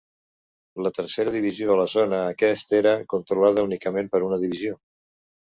[0.85, 4.83] La tercera divisió a la zona aquest era controlada únicament per una divisió.